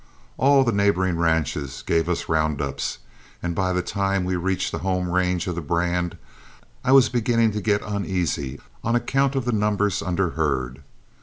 [0.39, 2.97] All the neighboring ranches gave us round ups,
[3.43, 6.17] and by the time we reached the home range of the brand
[6.83, 10.81] I was beginning to get uneasy on account of the numbers under herd.